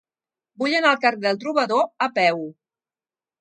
Vull 0.61 0.71
anar 0.77 0.93
al 0.93 0.97
carrer 1.03 1.21
del 1.25 1.39
Trobador 1.43 1.85
a 2.07 2.09
peu. 2.17 2.43